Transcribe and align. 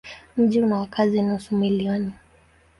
Mji 0.37 0.61
una 0.61 0.77
wakazi 0.79 1.21
nusu 1.21 1.55
milioni. 1.57 2.11